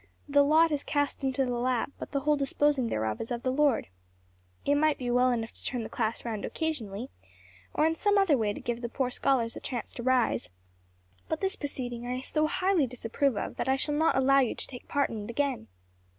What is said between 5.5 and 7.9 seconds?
to turn the class round occasionally, or